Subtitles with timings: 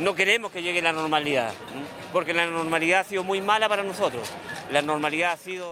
[0.00, 1.50] No queremos que llegue la normalidad,
[2.12, 4.32] porque la normalidad ha sido muy mala para nosotros.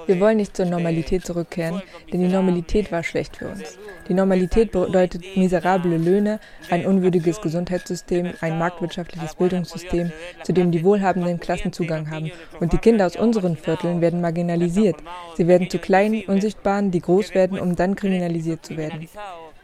[0.06, 3.78] Wir wollen nicht zur Normalität zurückkehren, denn die Normalität war schlecht für uns.
[4.08, 10.12] Die Normalität bedeutet miserable Löhne, ein unwürdiges Gesundheitssystem, ein marktwirtschaftliches Bildungssystem,
[10.45, 12.30] zu dem die wohlhabenden Klassen Zugang haben.
[12.58, 14.96] Und die Kinder aus unseren Vierteln werden marginalisiert.
[15.36, 19.08] Sie werden zu kleinen, unsichtbaren, die groß werden, um dann kriminalisiert zu werden.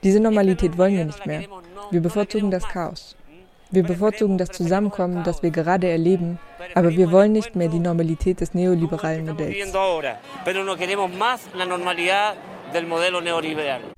[0.03, 1.45] Diese Normalität wollen wir nicht mehr.
[1.91, 3.17] Wir bevorzugen das Chaos.
[3.73, 6.39] Wir bevorzugen das Zusammenkommen, das wir gerade erleben,
[6.75, 9.57] aber wir wollen nicht mehr die Normalität des neoliberalen Modells.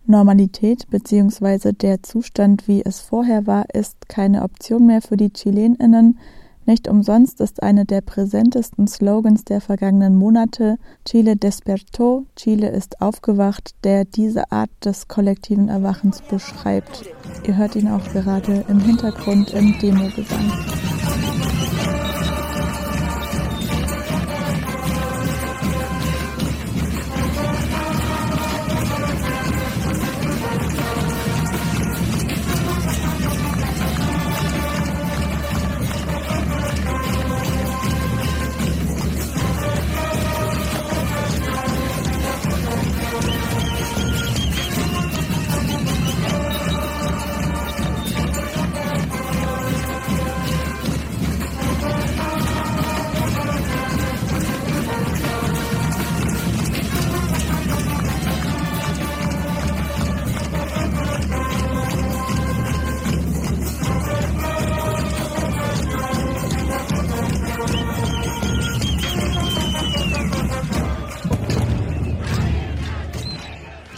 [0.06, 1.73] Normalität bzw.
[1.73, 6.18] der Zustand, wie es vorher war, ist keine Option mehr für die Chileninnen.
[6.66, 13.74] Nicht umsonst ist eine der präsentesten Slogans der vergangenen Monate Chile despertó, Chile ist aufgewacht,
[13.84, 17.04] der diese Art des kollektiven Erwachens beschreibt.
[17.46, 20.93] Ihr hört ihn auch gerade im Hintergrund im Demo-Gesang.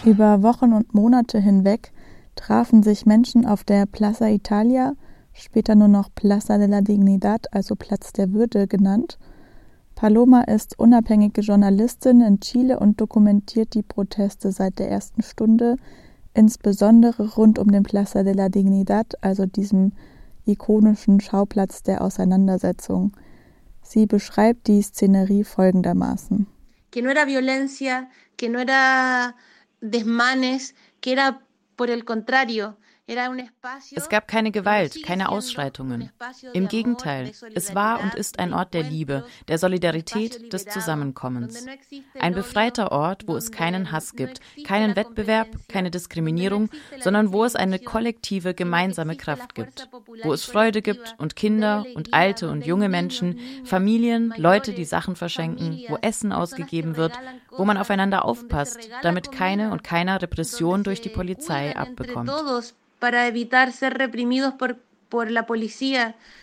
[0.07, 1.91] Über Wochen und Monate hinweg
[2.37, 4.93] trafen sich Menschen auf der Plaza Italia,
[5.33, 9.19] später nur noch Plaza de la Dignidad, also Platz der Würde genannt.
[9.97, 15.75] Paloma ist unabhängige Journalistin in Chile und dokumentiert die Proteste seit der ersten Stunde,
[16.35, 19.91] insbesondere rund um den Plaza de la Dignidad, also diesem
[20.45, 23.11] ikonischen Schauplatz der Auseinandersetzung.
[23.83, 26.47] Sie beschreibt die Szenerie folgendermaßen.
[26.93, 28.07] Que no era violencia,
[28.37, 29.35] que no era
[29.81, 31.41] desmanes, que era
[31.77, 32.77] por el contrario,
[33.95, 36.11] Es gab keine Gewalt, keine Ausschreitungen.
[36.55, 41.67] Im Gegenteil, es war und ist ein Ort der Liebe, der Solidarität, des Zusammenkommens.
[42.19, 46.69] Ein befreiter Ort, wo es keinen Hass gibt, keinen Wettbewerb, keine Diskriminierung,
[47.01, 49.89] sondern wo es eine kollektive, gemeinsame Kraft gibt.
[50.25, 55.15] Wo es Freude gibt und Kinder und alte und junge Menschen, Familien, Leute, die Sachen
[55.15, 57.13] verschenken, wo Essen ausgegeben wird,
[57.57, 62.31] wo man aufeinander aufpasst, damit keine und keiner Repression durch die Polizei abbekommt.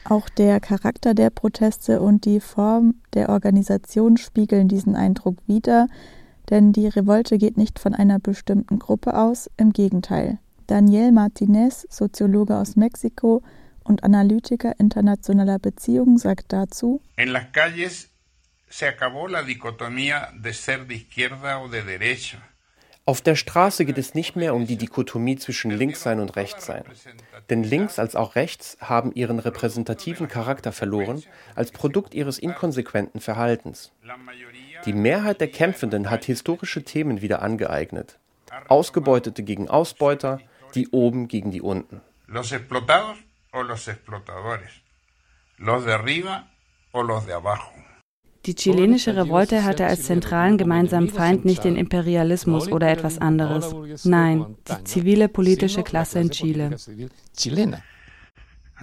[0.09, 5.88] Auch der Charakter der Proteste und die Form der Organisation spiegeln diesen Eindruck wider,
[6.50, 10.40] denn die Revolte geht nicht von einer bestimmten Gruppe aus, im Gegenteil.
[10.68, 13.41] Daniel Martinez, Soziologe aus Mexiko
[13.84, 18.12] und Analytiker internationaler Beziehungen, sagt dazu: En las calles
[18.73, 22.39] se acabó la dicotomía de ser de izquierda o de derecha.
[23.06, 26.84] Auf der Straße geht es nicht mehr um die Dichotomie zwischen Linkssein und Rechtssein.
[27.50, 31.22] Denn links als auch rechts haben ihren repräsentativen Charakter verloren
[31.53, 33.91] als Produkt ihres inkonsequenten Verhaltens.
[34.85, 38.17] Die Mehrheit der Kämpfenden hat historische Themen wieder angeeignet.
[38.69, 40.40] Ausgebeutete gegen Ausbeuter,
[40.73, 42.01] die oben gegen die unten.
[42.25, 43.17] Los explotados
[43.51, 44.72] o los explotadores.
[45.57, 46.47] Los de arriba
[46.91, 47.73] o los de abajo.
[48.45, 53.73] Die chilenische Revolte hatte als zentralen gemeinsamen Feind nicht den Imperialismus oder etwas anderes.
[54.03, 56.77] Nein, die zivile politische Klasse in Chile.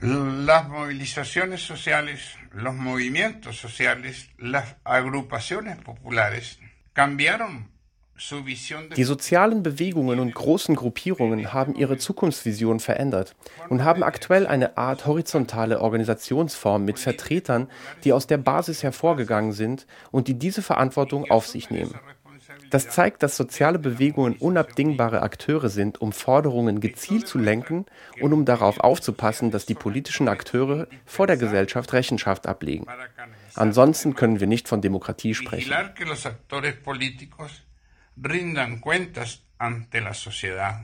[0.03, 2.21] Las movilizaciones sociales,
[2.53, 6.59] los movimientos sociales, las agrupaciones populares
[6.95, 7.69] cambiaron
[8.97, 13.35] die sozialen Bewegungen und großen Gruppierungen haben ihre Zukunftsvision verändert
[13.69, 17.69] und haben aktuell eine Art horizontale Organisationsform mit Vertretern,
[18.05, 21.95] die aus der Basis hervorgegangen sind und die diese Verantwortung auf sich nehmen.
[22.71, 27.87] Das zeigt, dass soziale Bewegungen unabdingbare Akteure sind, um Forderungen gezielt zu lenken
[28.21, 32.87] und um darauf aufzupassen, dass die politischen Akteure vor der Gesellschaft Rechenschaft ablegen.
[33.55, 35.73] Ansonsten können wir nicht von Demokratie sprechen
[38.21, 40.83] rindan cuentas ante la sociedad.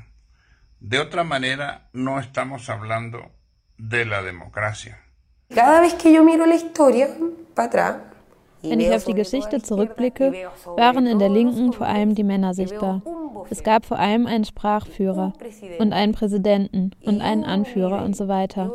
[0.80, 3.30] De otra manera, no estamos hablando
[3.78, 4.98] de la democracia.
[5.54, 7.08] Cada vez que yo miro la historia
[7.54, 7.96] para atrás,
[8.62, 10.32] wenn ich auf die Geschichte zurückblicke,
[10.76, 13.02] waren in der Linken vor allem die Männer sichtbar.
[13.50, 15.34] Es gab vor allem einen Sprachführer
[15.78, 18.72] und einen Präsidenten und einen Anführer und so weiter.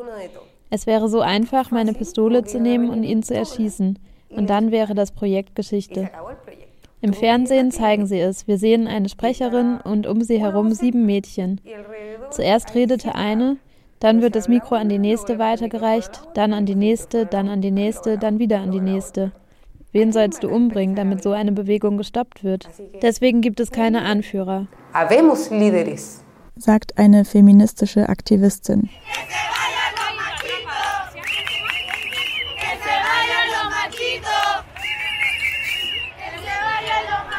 [0.70, 4.00] Es wäre so einfach, meine Pistole zu nehmen und ihn zu erschießen.
[4.30, 6.10] Und dann wäre das Projekt Geschichte.
[7.02, 8.48] Im Fernsehen zeigen sie es.
[8.48, 11.60] Wir sehen eine Sprecherin und um sie herum sieben Mädchen.
[12.30, 13.58] Zuerst redete eine,
[14.00, 17.72] dann wird das Mikro an die nächste weitergereicht, dann an die nächste, dann an die
[17.72, 19.32] nächste, dann wieder an die nächste.
[19.92, 22.70] Wen sollst du umbringen, damit so eine Bewegung gestoppt wird?
[23.02, 24.68] Deswegen gibt es keine Anführer.
[26.56, 28.90] Sagt eine feministische Aktivistin.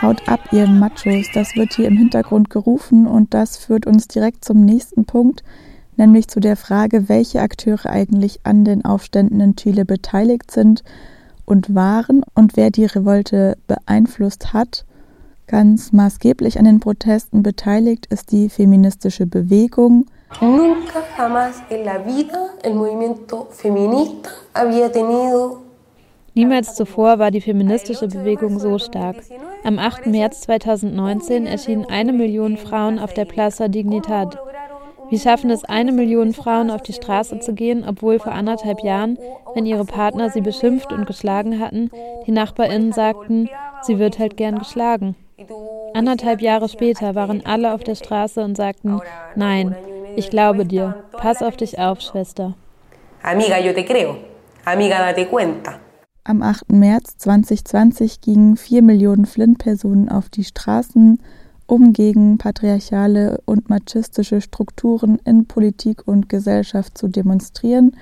[0.02, 4.44] Haut ab, ihr Machos, das wird hier im Hintergrund gerufen und das führt uns direkt
[4.44, 5.44] zum nächsten Punkt,
[5.96, 10.82] nämlich zu der Frage, welche Akteure eigentlich an den Aufständen in Chile beteiligt sind
[11.44, 14.84] und waren und wer die Revolte beeinflusst hat.
[15.46, 20.06] Ganz maßgeblich an den Protesten beteiligt ist die feministische Bewegung.
[20.40, 25.61] Nunca jamás en la vida el movimiento feminista había tenido
[26.34, 29.16] Niemals zuvor war die feministische Bewegung so stark.
[29.64, 30.06] Am 8.
[30.06, 34.38] März 2019 erschienen eine Million Frauen auf der Plaza Dignidad.
[35.10, 39.18] Wie schaffen es eine Million Frauen auf die Straße zu gehen, obwohl vor anderthalb Jahren,
[39.54, 41.90] wenn ihre Partner sie beschimpft und geschlagen hatten,
[42.26, 43.50] die Nachbarinnen sagten,
[43.82, 45.14] sie wird halt gern geschlagen.
[45.92, 49.02] Anderthalb Jahre später waren alle auf der Straße und sagten,
[49.34, 49.76] nein,
[50.16, 52.54] ich glaube dir, pass auf dich auf, Schwester.
[53.22, 54.16] Amiga, yo te creo.
[54.64, 55.81] Amiga, date cuenta.
[56.24, 56.70] Am 8.
[56.70, 61.18] März 2020 gingen vier Millionen Flint-Personen auf die Straßen,
[61.66, 67.96] um gegen patriarchale und machistische Strukturen in Politik und Gesellschaft zu demonstrieren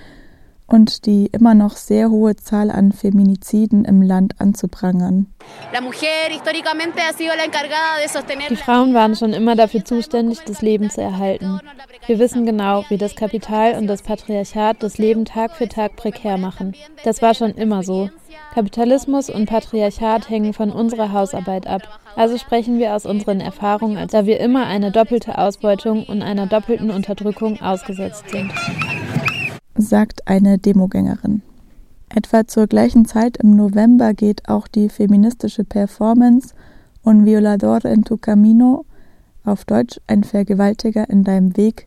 [0.71, 5.27] und die immer noch sehr hohe Zahl an Feminiziden im Land anzuprangern.
[8.49, 11.61] Die Frauen waren schon immer dafür zuständig, das Leben zu erhalten.
[12.07, 16.39] Wir wissen genau, wie das Kapital und das Patriarchat das Leben Tag für Tag prekär
[16.39, 16.75] machen.
[17.05, 18.09] Das war schon immer so.
[18.55, 21.83] Kapitalismus und Patriarchat hängen von unserer Hausarbeit ab.
[22.17, 26.91] Also sprechen wir aus unseren Erfahrungen, da wir immer eine doppelte Ausbeutung und einer doppelten
[26.91, 28.53] Unterdrückung ausgesetzt sind
[29.81, 31.43] sagt eine Demogängerin.
[32.09, 36.55] Etwa zur gleichen Zeit im November geht auch die feministische Performance
[37.03, 38.85] Un violador en tu camino,
[39.45, 41.87] auf Deutsch ein Vergewaltiger in deinem Weg,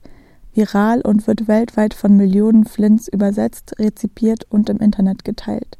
[0.53, 5.77] viral und wird weltweit von Millionen Flints übersetzt, rezipiert und im Internet geteilt.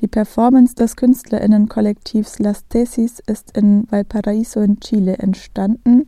[0.00, 6.06] Die Performance des Künstlerinnenkollektivs Las Tesis ist in Valparaíso in Chile entstanden,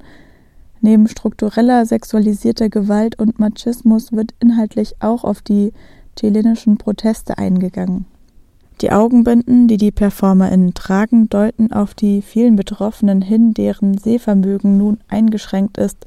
[0.85, 5.73] Neben struktureller sexualisierter Gewalt und Machismus wird inhaltlich auch auf die
[6.15, 8.05] chilenischen Proteste eingegangen.
[8.83, 14.99] Die Augenbinden, die die PerformerInnen tragen, deuten auf die vielen Betroffenen hin, deren Sehvermögen nun
[15.09, 16.05] eingeschränkt ist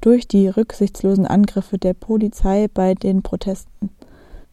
[0.00, 3.90] durch die rücksichtslosen Angriffe der Polizei bei den Protesten.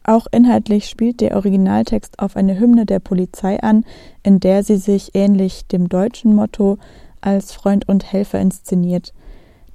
[0.04, 3.84] Auch inhaltlich spielt der Originaltext auf eine Hymne der Polizei an,
[4.22, 6.78] in der sie sich ähnlich dem deutschen Motto
[7.20, 9.12] als Freund und Helfer inszeniert.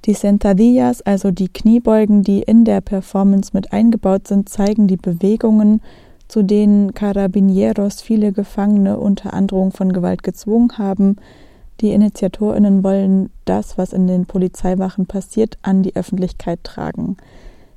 [0.06, 5.82] Die Sentadillas, also die Kniebeugen, die in der Performance mit eingebaut sind, zeigen die Bewegungen,
[6.26, 11.16] zu denen Carabinieros viele Gefangene unter Androhung von Gewalt gezwungen haben.
[11.80, 17.16] Die Initiatorinnen wollen das, was in den Polizeiwachen passiert, an die Öffentlichkeit tragen.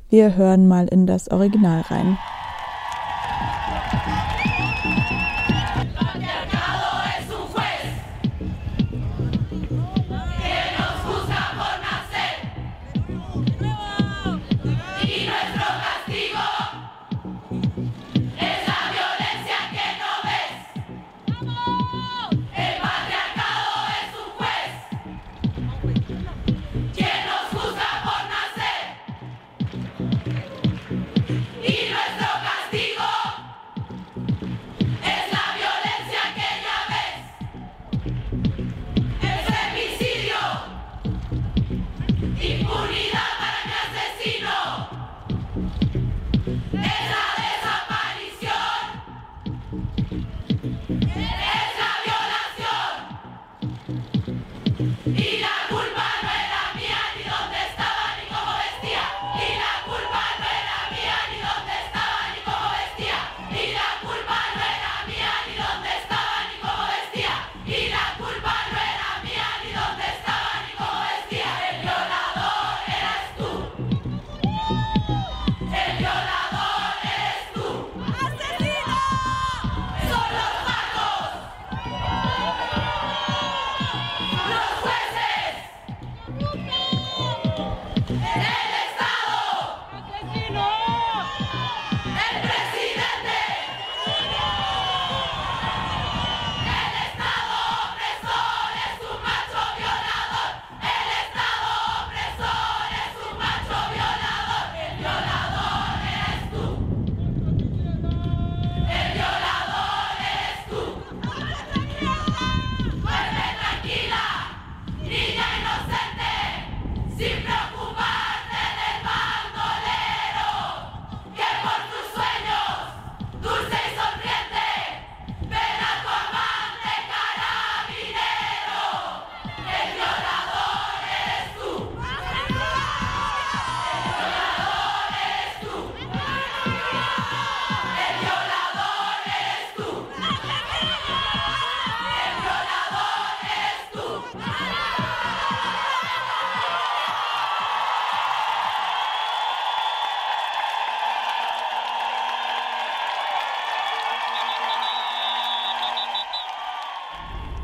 [0.10, 2.18] Wir hören mal in das Original rein.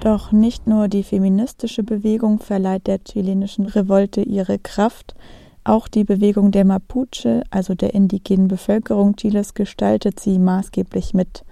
[0.10, 5.13] Doch nicht nur die feministische Bewegung verleiht der chilenischen Revolte ihre Kraft,
[5.63, 11.44] auch die Bewegung der Mapuche, also der indigenen Bevölkerung Chiles, gestaltet sie maßgeblich mit.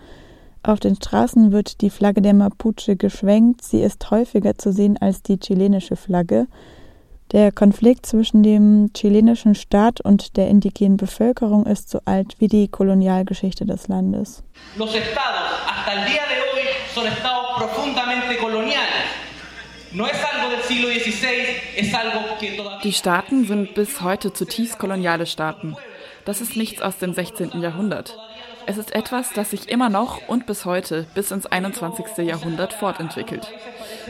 [0.64, 5.22] Auf den Straßen wird die Flagge der Mapuche geschwenkt, sie ist häufiger zu sehen als
[5.22, 6.48] die chilenische Flagge.
[7.34, 12.70] Der Konflikt zwischen dem chilenischen Staat und der indigenen Bevölkerung ist so alt wie die
[12.70, 14.42] Kolonialgeschichte des Landes.
[14.78, 19.08] Los estados hasta el día de hoy son estados profundamente coloniales.
[22.84, 25.76] Die Staaten sind bis heute zutiefst koloniale Staaten.
[26.26, 27.62] Das ist nichts aus dem 16.
[27.62, 28.18] Jahrhundert.
[28.66, 32.18] Es ist etwas, das sich immer noch und bis heute, bis ins 21.
[32.18, 33.48] Jahrhundert fortentwickelt.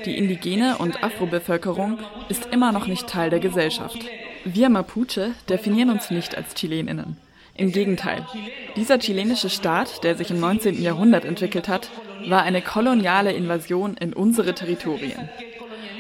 [0.04, 4.00] Die indigene und Afro-Bevölkerung ist immer noch nicht Teil der Gesellschaft.
[4.46, 7.18] Wir Mapuche definieren uns nicht als Chileninnen.
[7.54, 8.25] Im Gegenteil.
[8.75, 10.82] Dieser chilenische Staat, der sich im 19.
[10.82, 11.89] Jahrhundert entwickelt hat,
[12.28, 15.30] war eine koloniale Invasion in unsere Territorien.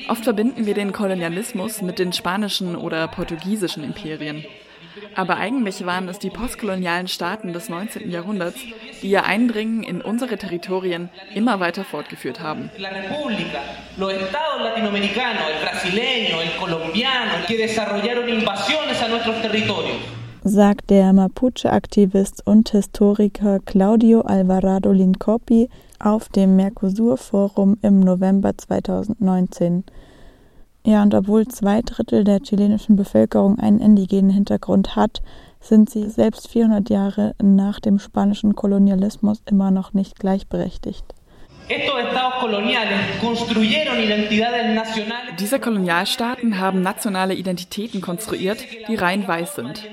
[0.09, 4.45] Oft verbinden wir den Kolonialismus mit den spanischen oder portugiesischen Imperien.
[5.15, 8.09] Aber eigentlich waren es die postkolonialen Staaten des 19.
[8.09, 8.59] Jahrhunderts,
[9.01, 12.69] die ihr Eindringen in unsere Territorien immer weiter fortgeführt haben.
[20.49, 29.83] sagt der Mapuche-Aktivist und Historiker Claudio Alvarado Lincopi auf dem Mercosur-Forum im November 2019.
[30.85, 35.21] Ja, und obwohl zwei Drittel der chilenischen Bevölkerung einen indigenen Hintergrund hat,
[35.59, 41.03] sind sie selbst 400 Jahre nach dem spanischen Kolonialismus immer noch nicht gleichberechtigt.
[45.37, 49.83] Diese Kolonialstaaten haben nationale Identitäten konstruiert, die rein weiß sind.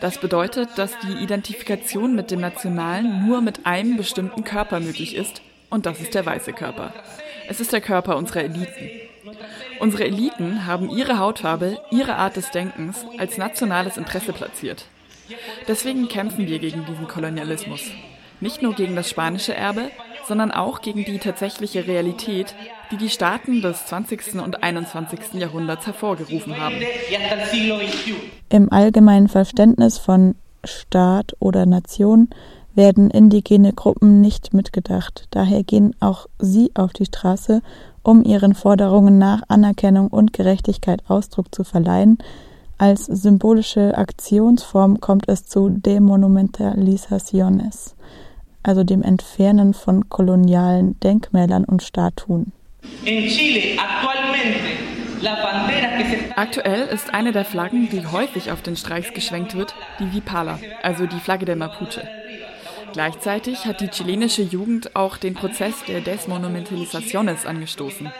[0.00, 5.42] Das bedeutet, dass die Identifikation mit dem Nationalen nur mit einem bestimmten Körper möglich ist,
[5.74, 6.92] und das ist der weiße Körper.
[7.48, 8.90] Es ist der Körper unserer Eliten.
[9.80, 14.86] Unsere Eliten haben ihre Hautfarbe, ihre Art des Denkens als nationales Interesse platziert.
[15.66, 17.80] Deswegen kämpfen wir gegen diesen Kolonialismus.
[18.40, 19.90] Nicht nur gegen das spanische Erbe,
[20.28, 22.54] sondern auch gegen die tatsächliche Realität,
[22.90, 24.40] die die Staaten des 20.
[24.40, 25.34] und 21.
[25.34, 26.76] Jahrhunderts hervorgerufen haben.
[28.48, 32.28] Im allgemeinen Verständnis von Staat oder Nation
[32.74, 35.26] werden indigene Gruppen nicht mitgedacht.
[35.30, 37.60] Daher gehen auch sie auf die Straße
[38.04, 42.18] um ihren Forderungen nach Anerkennung und Gerechtigkeit Ausdruck zu verleihen.
[42.78, 47.96] Als symbolische Aktionsform kommt es zu Demonumentalizaciones,
[48.62, 52.52] also dem Entfernen von kolonialen Denkmälern und Statuen.
[56.36, 61.06] Aktuell ist eine der Flaggen, die häufig auf den Streiks geschwenkt wird, die Vipala, also
[61.06, 62.06] die Flagge der Mapuche.
[62.94, 68.12] Gleichzeitig hat die chilenische Jugend auch den Prozess der Desmonumentalizaciones angestoßen.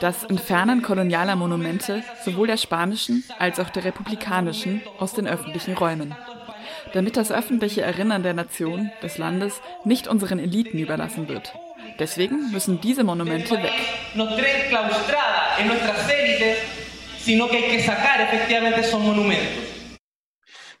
[0.00, 6.14] Das Entfernen kolonialer Monumente sowohl der spanischen als auch der republikanischen aus den öffentlichen Räumen.
[6.94, 11.52] Damit das öffentliche Erinnern der Nation, des Landes, nicht unseren Eliten überlassen wird.
[11.98, 13.74] Deswegen müssen diese Monumente weg.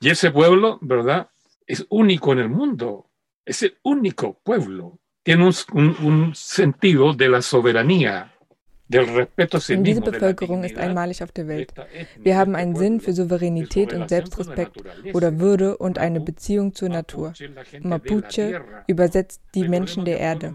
[0.00, 1.28] Y ese pueblo, ¿verdad?
[1.66, 3.07] Es único en el mundo
[3.48, 4.98] es el único pueblo.
[5.22, 8.32] Tiene un, un, un sentido de la soberanía.
[8.90, 11.74] Diese Bevölkerung ist einmalig auf der Welt.
[12.18, 17.34] Wir haben einen Sinn für Souveränität und Selbstrespekt oder Würde und eine Beziehung zur Natur.
[17.82, 20.54] Mapuche übersetzt die Menschen der Erde.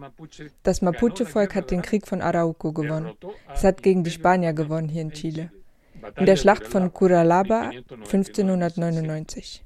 [0.63, 3.11] Das Mapuche-Volk hat den Krieg von Arauco gewonnen.
[3.53, 5.51] Es hat gegen die Spanier gewonnen hier in Chile
[6.17, 9.62] in der Schlacht von Curalaba 1599.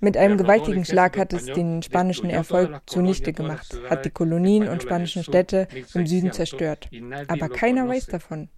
[0.00, 4.82] Mit einem gewaltigen Schlag hat es den spanischen Erfolg zunichte gemacht, hat die Kolonien und
[4.82, 6.88] spanischen Städte im Süden zerstört.
[7.28, 8.48] Aber keiner weiß davon.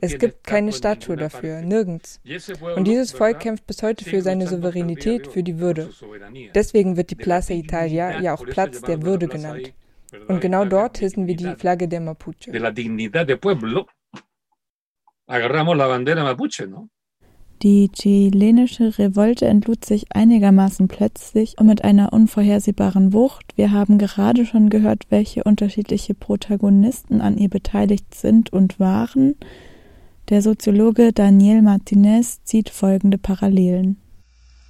[0.00, 2.20] Es gibt keine Statue dafür, nirgends.
[2.76, 5.90] Und dieses Volk kämpft bis heute für seine Souveränität, für die Würde.
[6.54, 9.72] Deswegen wird die Plaza Italia ja auch Platz der Würde genannt.
[10.26, 12.50] Und genau dort hissen wir die Flagge der Mapuche
[15.28, 16.88] agarramos la bandera mapuche, ¿no?
[17.62, 23.52] Die chilenische Revolte entlud sich einigermaßen plötzlich und mit einer unvorhersehbaren Wucht.
[23.56, 29.34] Wir haben gerade schon gehört, welche unterschiedliche Protagonisten an ihr beteiligt sind und waren.
[30.28, 33.96] Der Soziologe Daniel Martinez zieht folgende Parallelen.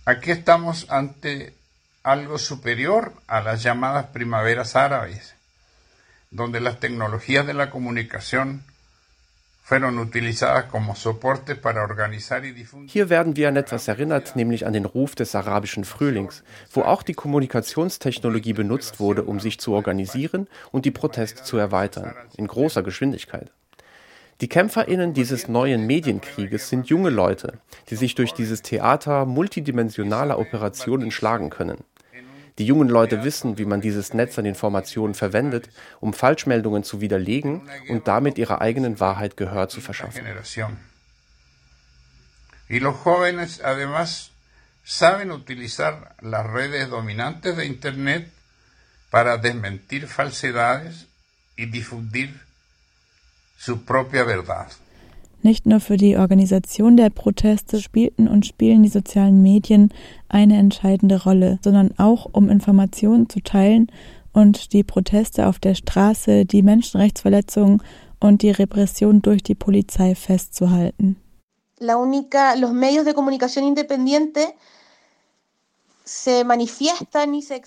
[0.07, 1.53] Aquí estamos ante
[2.03, 5.35] algo superior a las llamadas primaveras árabes,
[6.31, 8.63] donde las tecnologías de la comunicación
[12.87, 17.03] Hier werden wir an etwas erinnert, nämlich an den Ruf des arabischen Frühlings, wo auch
[17.03, 22.83] die Kommunikationstechnologie benutzt wurde, um sich zu organisieren und die Proteste zu erweitern, in großer
[22.83, 23.53] Geschwindigkeit.
[24.41, 27.59] Die KämpferInnen dieses neuen Medienkrieges sind junge Leute,
[27.91, 31.85] die sich durch dieses Theater multidimensionaler Operationen schlagen können.
[32.59, 37.69] Die jungen Leute wissen, wie man dieses Netz an Informationen verwendet, um Falschmeldungen zu widerlegen
[37.89, 40.25] und damit ihrer eigenen Wahrheit Gehör zu verschaffen.
[42.71, 44.31] Y los jóvenes además
[44.85, 48.31] saben utilizar las redes dominantes de Internet
[49.11, 51.07] para desmentir falsedades
[51.57, 52.41] y difundir
[53.57, 54.69] su propia verdad.
[55.43, 59.93] Nicht nur für die Organisation der Proteste spielten und spielen die sozialen Medien
[60.29, 63.91] eine entscheidende Rolle, sondern auch um Informationen zu teilen
[64.33, 67.83] und die Proteste auf der Straße, die Menschenrechtsverletzungen
[68.21, 71.17] und die Repression durch die Polizei festzuhalten.
[71.81, 74.41] La única, los medios de comunicación independiente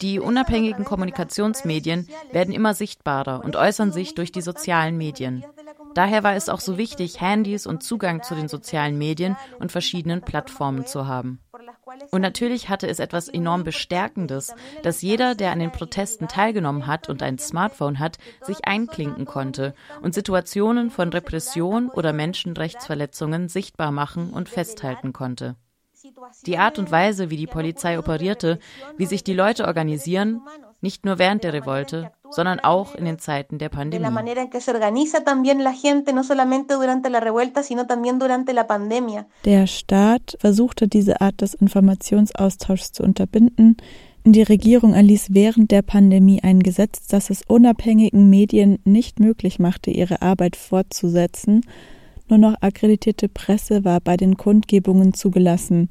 [0.01, 5.45] die unabhängigen Kommunikationsmedien werden immer sichtbarer und äußern sich durch die sozialen Medien.
[5.93, 10.21] Daher war es auch so wichtig, Handys und Zugang zu den sozialen Medien und verschiedenen
[10.21, 11.39] Plattformen zu haben.
[12.11, 14.53] Und natürlich hatte es etwas enorm Bestärkendes,
[14.83, 19.73] dass jeder, der an den Protesten teilgenommen hat und ein Smartphone hat, sich einklinken konnte
[20.01, 25.55] und Situationen von Repression oder Menschenrechtsverletzungen sichtbar machen und festhalten konnte.
[26.45, 28.59] Die Art und Weise, wie die Polizei operierte,
[28.97, 30.41] wie sich die Leute organisieren,
[30.81, 34.03] nicht nur während der Revolte, sondern auch in den Zeiten der Pandemie.
[39.45, 43.77] Der Staat versuchte diese Art des Informationsaustauschs zu unterbinden.
[44.23, 49.89] Die Regierung erließ während der Pandemie ein Gesetz, das es unabhängigen Medien nicht möglich machte,
[49.89, 51.61] ihre Arbeit fortzusetzen.
[52.27, 55.89] Nur noch akkreditierte Presse war bei den Kundgebungen zugelassen.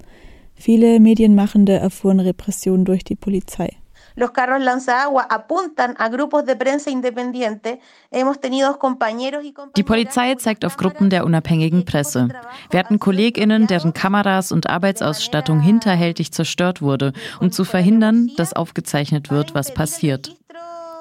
[0.55, 3.71] Viele Medienmachende erfuhren Repressionen durch die Polizei.
[4.17, 7.81] Los carros lanzagua apuntan a grupos de prensa independiente.
[8.11, 12.29] Hemos tenido compañeros y Die Polizei zeigt auf Gruppen der unabhängigen Presse.
[12.71, 19.31] Wir hatten KollegInnen, deren Kameras und Arbeitsausstattung hinterhältig zerstört wurde, um zu verhindern, dass aufgezeichnet
[19.31, 20.37] wird, was passiert.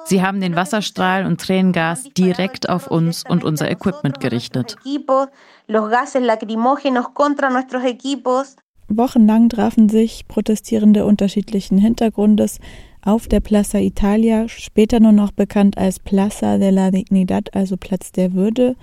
[0.04, 4.76] Sie haben den Wasserstrahl und Tränengas direkt auf uns und unser Equipment gerichtet.
[8.88, 12.58] Wochenlang trafen sich Protestierende unterschiedlichen Hintergrundes
[13.04, 18.12] auf der Plaza Italia, später nur noch bekannt als Plaza de la Dignidad, also Platz
[18.12, 18.76] der Würde.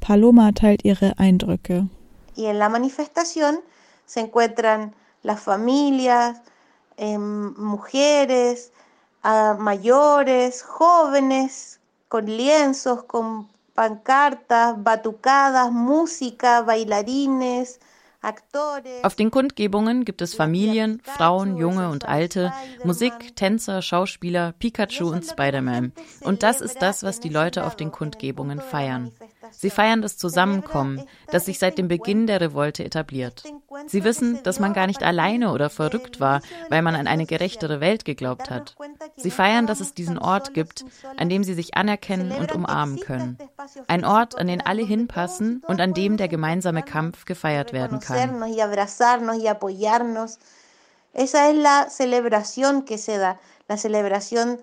[0.00, 1.88] Paloma teilt ihre Eindrücke.
[2.36, 3.60] Y en la manifestación
[4.06, 6.40] se encuentran las familias,
[6.96, 8.72] eh, mujeres,
[9.24, 17.80] uh, mayores, jóvenes, con lienzos, con pancartas, batucadas, música, bailarines,
[19.02, 22.52] auf den Kundgebungen gibt es Familien, Frauen, Junge und Alte,
[22.84, 25.92] Musik, Tänzer, Schauspieler, Pikachu und Spider-Man.
[26.20, 29.10] Und das ist das, was die Leute auf den Kundgebungen feiern.
[29.50, 33.42] Sie feiern das Zusammenkommen, das sich seit dem Beginn der Revolte etabliert.
[33.86, 37.80] Sie wissen, dass man gar nicht alleine oder verrückt war, weil man an eine gerechtere
[37.80, 38.76] Welt geglaubt hat.
[39.16, 40.84] Sie feiern, dass es diesen Ort gibt,
[41.16, 43.38] an dem sie sich anerkennen und umarmen können.
[43.88, 48.42] Ein Ort, an den alle hinpassen und an dem der gemeinsame Kampf gefeiert werden kann.
[51.14, 54.60] Esa es la celebración que se da, la celebración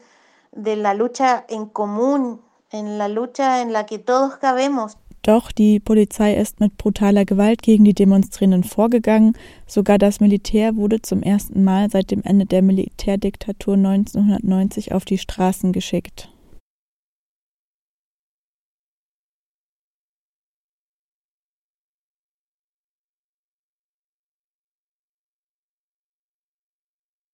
[0.52, 4.98] de la lucha en común en la lucha en la que todos cabemos.
[5.22, 9.38] Doch die Polizei ist mit brutaler Gewalt gegen die Demonstrierenden vorgegangen.
[9.68, 15.18] Sogar das Militär wurde zum ersten Mal seit dem Ende der Militärdiktatur 1990 auf die
[15.18, 16.30] Straßen geschickt.